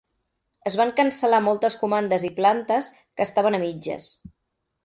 [0.69, 4.13] Es van cancel·lar moltes comandes i plantes que estaven a mitges.